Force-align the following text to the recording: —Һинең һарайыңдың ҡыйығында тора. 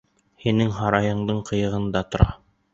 —Һинең 0.45 0.71
һарайыңдың 0.77 1.45
ҡыйығында 1.53 2.05
тора. 2.13 2.29